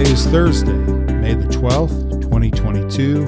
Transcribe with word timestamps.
is 0.00 0.26
Thursday, 0.26 0.72
May 0.72 1.34
the 1.34 1.48
12th, 1.48 2.22
2022, 2.22 3.26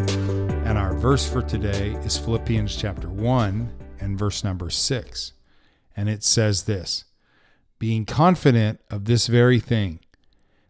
and 0.65 0.79
our 0.79 0.95
verse 0.95 1.31
for 1.31 1.43
today 1.43 1.93
is 2.05 2.17
Philippians 2.17 2.75
chapter 2.75 3.09
1 3.11 3.71
and 4.01 4.19
verse 4.19 4.43
number 4.43 4.71
6. 4.71 5.33
And 5.95 6.09
it 6.09 6.25
says 6.25 6.63
this 6.63 7.05
Being 7.79 8.07
confident 8.07 8.81
of 8.91 9.05
this 9.05 9.27
very 9.27 9.61
thing, 9.61 10.01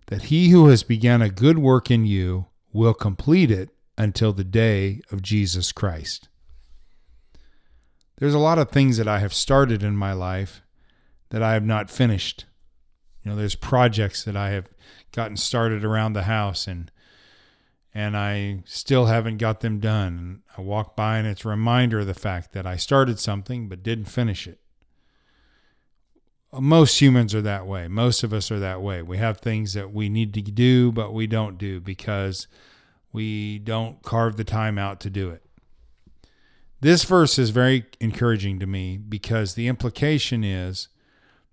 that 0.07 0.25
he 0.25 0.48
who 0.48 0.66
has 0.66 0.83
begun 0.83 1.23
a 1.23 1.29
good 1.29 1.59
work 1.59 1.93
in 1.93 2.05
you 2.05 2.47
will 2.73 2.95
complete 2.95 3.52
it 3.52 3.70
until 3.97 4.33
the 4.33 4.42
day 4.42 5.01
of 5.12 5.23
Jesus 5.23 5.70
Christ. 5.70 6.29
There's 8.19 8.34
a 8.34 8.41
lot 8.41 8.59
of 8.59 8.70
things 8.70 8.97
that 8.97 9.06
I 9.06 9.20
have 9.20 9.33
started 9.33 9.84
in 9.84 9.97
my 9.97 10.12
life 10.12 10.62
that 11.30 11.42
I 11.42 11.52
have 11.52 11.65
not 11.65 11.88
finished. 11.88 12.47
You 13.24 13.30
know, 13.30 13.37
there's 13.37 13.55
projects 13.55 14.23
that 14.24 14.37
I 14.37 14.51
have 14.51 14.69
gotten 15.12 15.37
started 15.37 15.84
around 15.84 16.12
the 16.12 16.24
house 16.24 16.66
and 16.66 16.91
and 17.96 18.16
I 18.16 18.65
still 18.66 19.06
haven't 19.06 19.38
got 19.38 19.60
them 19.60 19.78
done. 19.78 20.19
And 20.19 20.42
I 20.59 20.60
walk 20.62 20.96
by 20.96 21.19
and 21.19 21.29
it's 21.29 21.45
a 21.45 21.48
reminder 21.48 22.01
of 22.01 22.09
the 22.09 22.15
fact 22.15 22.52
that 22.52 22.66
I 22.66 22.77
started 22.77 23.20
something 23.20 23.68
but 23.68 23.84
didn't 23.84 24.06
finish 24.06 24.48
it. 24.48 24.59
Most 26.52 27.01
humans 27.01 27.34
are 27.34 27.42
that 27.42 27.66
way. 27.66 27.87
Most 27.88 28.24
of 28.24 28.32
us 28.32 28.51
are 28.51 28.59
that 28.59 28.82
way. 28.82 29.01
We 29.01 29.18
have 29.18 29.38
things 29.38 29.74
that 29.74 29.93
we 29.93 30.09
need 30.09 30.34
to 30.34 30.43
do, 30.43 30.93
but 30.93 31.15
we 31.15 31.27
don't 31.27 31.56
do 31.56 31.80
because 31.80 32.48
we 33.12 33.60
don't 33.60 34.02
carve 34.02 34.37
the 34.37 34.45
time 34.45 34.77
out 34.77 35.01
to 35.01 35.10
do 35.10 35.30
it. 35.30 35.43
This 36.80 37.04
verse 37.04 37.38
is 37.38 37.51
very 37.51 37.87
encouraging 38.01 38.59
to 38.59 38.66
me 38.66 38.98
because 38.98 39.54
the 39.54 39.68
implication 39.68 40.45
is 40.45 40.88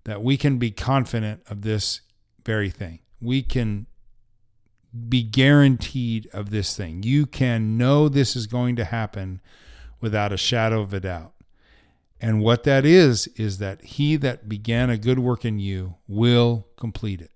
that 0.04 0.22
we 0.22 0.36
can 0.36 0.58
be 0.58 0.70
confident 0.70 1.42
of 1.48 1.62
this 1.62 2.00
very 2.44 2.70
thing 2.70 3.00
we 3.22 3.40
can 3.40 3.86
be 5.08 5.22
guaranteed 5.22 6.28
of 6.34 6.50
this 6.50 6.76
thing. 6.76 7.02
You 7.02 7.24
can 7.24 7.78
know 7.78 8.08
this 8.08 8.36
is 8.36 8.46
going 8.46 8.76
to 8.76 8.84
happen 8.84 9.40
without 10.00 10.32
a 10.32 10.36
shadow 10.36 10.82
of 10.82 10.92
a 10.92 11.00
doubt. 11.00 11.32
And 12.20 12.40
what 12.40 12.64
that 12.64 12.84
is, 12.84 13.26
is 13.36 13.58
that 13.58 13.82
he 13.82 14.16
that 14.16 14.48
began 14.48 14.90
a 14.90 14.98
good 14.98 15.18
work 15.18 15.44
in 15.44 15.58
you 15.58 15.96
will 16.06 16.66
complete 16.76 17.20
it. 17.20 17.30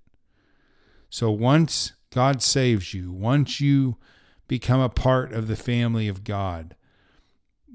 So 1.09 1.31
once 1.31 1.93
God 2.11 2.43
saves 2.43 2.93
you, 2.93 3.11
once 3.11 3.61
you 3.61 3.97
become 4.49 4.81
a 4.81 4.89
part 4.89 5.33
of 5.33 5.49
the 5.49 5.57
family 5.57 6.09
of 6.09 6.25
God, 6.25 6.77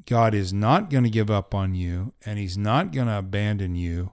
God 0.06 0.34
is 0.34 0.54
not 0.54 0.90
going 0.90 1.04
to 1.04 1.10
give 1.10 1.30
up 1.30 1.56
on 1.56 1.76
you 1.76 2.14
and 2.26 2.38
he's 2.38 2.58
not 2.58 2.92
going 2.92 3.08
to 3.08 3.18
abandon 3.18 3.76
you 3.76 4.12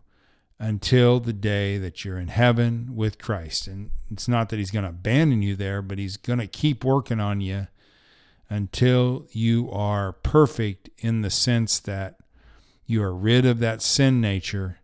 until 0.59 1.20
the 1.20 1.33
day 1.33 1.78
that 1.78 2.05
you're 2.05 2.19
in 2.19 2.28
heaven 2.28 2.91
with 2.95 3.19
Christ. 3.19 3.67
And 3.67 3.91
it's 4.11 4.28
not 4.28 4.48
that 4.48 4.59
He's 4.59 4.70
going 4.70 4.84
to 4.84 4.91
abandon 4.91 5.42
you 5.42 5.55
there, 5.55 5.83
but 5.83 5.98
He's 5.98 6.17
going 6.17 6.41
to 6.41 6.47
keep 6.47 6.84
working 6.84 7.20
on 7.20 7.41
you 7.41 7.69
until 8.51 9.27
you 9.31 9.70
are 9.70 10.12
perfect 10.12 10.89
in 10.98 11.20
the 11.23 11.31
sense 11.31 11.79
that 11.81 12.17
you 12.86 13.03
are 13.03 13.14
rid 13.14 13.45
of 13.45 13.59
that 13.61 13.83
sin 13.83 14.20
nature 14.20 14.79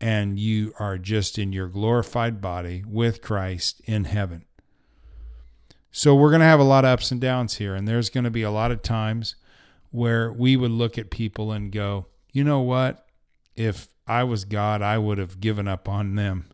and 0.00 0.38
you 0.38 0.72
are 0.78 0.98
just 0.98 1.38
in 1.38 1.52
your 1.52 1.68
glorified 1.68 2.40
body 2.40 2.82
with 2.86 3.22
Christ 3.22 3.80
in 3.84 4.04
heaven. 4.04 4.44
So 5.90 6.14
we're 6.14 6.30
going 6.30 6.40
to 6.40 6.46
have 6.46 6.60
a 6.60 6.64
lot 6.64 6.84
of 6.84 6.90
ups 6.90 7.10
and 7.10 7.20
downs 7.20 7.54
here, 7.54 7.74
and 7.74 7.88
there's 7.88 8.10
going 8.10 8.24
to 8.24 8.30
be 8.30 8.42
a 8.42 8.50
lot 8.50 8.70
of 8.70 8.82
times 8.82 9.36
where 9.90 10.30
we 10.30 10.56
would 10.56 10.70
look 10.70 10.98
at 10.98 11.10
people 11.10 11.52
and 11.52 11.72
go, 11.72 12.06
you 12.32 12.44
know 12.44 12.60
what? 12.60 13.05
If 13.56 13.88
I 14.06 14.24
was 14.24 14.44
God, 14.44 14.82
I 14.82 14.98
would 14.98 15.18
have 15.18 15.40
given 15.40 15.66
up 15.66 15.88
on 15.88 16.14
them. 16.14 16.50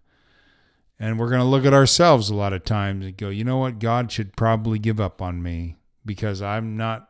And 0.98 1.18
we're 1.18 1.28
going 1.28 1.40
to 1.40 1.46
look 1.46 1.64
at 1.64 1.74
ourselves 1.74 2.30
a 2.30 2.34
lot 2.34 2.52
of 2.52 2.64
times 2.64 3.04
and 3.04 3.16
go, 3.16 3.28
you 3.28 3.44
know 3.44 3.58
what? 3.58 3.80
God 3.80 4.12
should 4.12 4.36
probably 4.36 4.78
give 4.78 5.00
up 5.00 5.20
on 5.20 5.42
me 5.42 5.76
because 6.06 6.40
I'm 6.40 6.76
not 6.76 7.08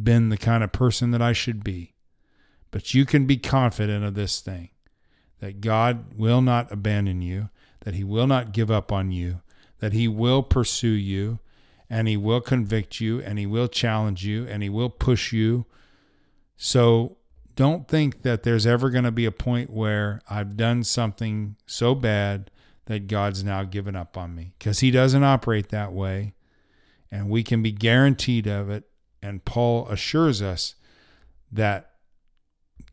been 0.00 0.28
the 0.28 0.36
kind 0.36 0.62
of 0.62 0.72
person 0.72 1.10
that 1.12 1.22
I 1.22 1.32
should 1.32 1.64
be. 1.64 1.94
But 2.70 2.92
you 2.92 3.06
can 3.06 3.26
be 3.26 3.38
confident 3.38 4.04
of 4.04 4.14
this 4.14 4.40
thing 4.40 4.70
that 5.40 5.60
God 5.60 6.14
will 6.16 6.42
not 6.42 6.70
abandon 6.70 7.22
you, 7.22 7.48
that 7.80 7.94
He 7.94 8.04
will 8.04 8.26
not 8.26 8.52
give 8.52 8.70
up 8.70 8.92
on 8.92 9.12
you, 9.12 9.40
that 9.78 9.92
He 9.92 10.08
will 10.08 10.42
pursue 10.42 10.88
you, 10.88 11.38
and 11.88 12.08
He 12.08 12.16
will 12.16 12.40
convict 12.40 13.00
you, 13.00 13.20
and 13.20 13.38
He 13.38 13.46
will 13.46 13.68
challenge 13.68 14.26
you, 14.26 14.46
and 14.46 14.62
He 14.62 14.68
will 14.68 14.90
push 14.90 15.32
you. 15.32 15.66
So 16.56 17.16
don't 17.56 17.88
think 17.88 18.22
that 18.22 18.42
there's 18.42 18.66
ever 18.66 18.90
going 18.90 19.04
to 19.04 19.10
be 19.10 19.24
a 19.24 19.32
point 19.32 19.70
where 19.70 20.20
I've 20.28 20.56
done 20.56 20.84
something 20.84 21.56
so 21.66 21.94
bad 21.94 22.50
that 22.84 23.08
God's 23.08 23.42
now 23.42 23.64
given 23.64 23.96
up 23.96 24.16
on 24.16 24.34
me 24.34 24.52
because 24.58 24.80
he 24.80 24.90
doesn't 24.90 25.24
operate 25.24 25.70
that 25.70 25.92
way 25.92 26.34
and 27.10 27.28
we 27.28 27.42
can 27.42 27.62
be 27.62 27.72
guaranteed 27.72 28.46
of 28.46 28.70
it 28.70 28.84
and 29.22 29.44
Paul 29.44 29.88
assures 29.88 30.42
us 30.42 30.74
that 31.50 31.92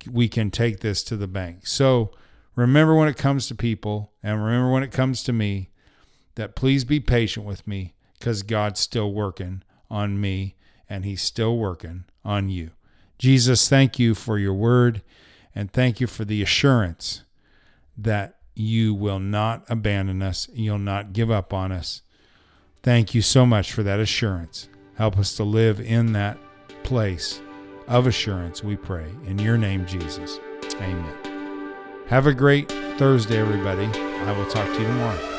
we 0.09 0.27
can 0.27 0.49
take 0.49 0.79
this 0.79 1.03
to 1.03 1.17
the 1.17 1.27
bank. 1.27 1.67
So 1.67 2.11
remember 2.55 2.95
when 2.95 3.09
it 3.09 3.17
comes 3.17 3.47
to 3.47 3.55
people 3.55 4.13
and 4.23 4.43
remember 4.43 4.71
when 4.71 4.83
it 4.83 4.91
comes 4.91 5.23
to 5.23 5.33
me 5.33 5.71
that 6.35 6.55
please 6.55 6.85
be 6.85 6.99
patient 6.99 7.45
with 7.45 7.67
me 7.67 7.93
cuz 8.19 8.43
God's 8.43 8.79
still 8.79 9.13
working 9.13 9.61
on 9.89 10.19
me 10.19 10.55
and 10.89 11.03
he's 11.03 11.21
still 11.21 11.57
working 11.57 12.05
on 12.23 12.49
you. 12.49 12.71
Jesus, 13.23 13.69
thank 13.69 13.99
you 13.99 14.15
for 14.15 14.37
your 14.37 14.53
word 14.53 15.01
and 15.55 15.71
thank 15.71 16.01
you 16.01 16.07
for 16.07 16.25
the 16.25 16.41
assurance 16.41 17.23
that 17.97 18.35
you 18.53 18.93
will 18.93 19.21
not 19.21 19.63
abandon 19.69 20.21
us, 20.21 20.49
you'll 20.53 20.77
not 20.77 21.13
give 21.13 21.31
up 21.31 21.53
on 21.53 21.71
us. 21.71 22.01
Thank 22.81 23.15
you 23.15 23.21
so 23.21 23.45
much 23.45 23.71
for 23.71 23.81
that 23.81 24.01
assurance. 24.01 24.67
Help 24.97 25.17
us 25.17 25.37
to 25.37 25.45
live 25.45 25.79
in 25.79 26.11
that 26.11 26.37
place 26.83 27.39
of 27.87 28.07
assurance, 28.07 28.61
we 28.61 28.75
pray. 28.75 29.09
In 29.25 29.39
your 29.39 29.57
name, 29.57 29.85
Jesus. 29.85 30.41
Amen. 30.81 31.73
Have 32.07 32.27
a 32.27 32.33
great 32.33 32.69
Thursday, 32.97 33.39
everybody. 33.39 33.85
I 33.85 34.37
will 34.37 34.47
talk 34.47 34.67
to 34.67 34.81
you 34.81 34.85
tomorrow. 34.85 35.32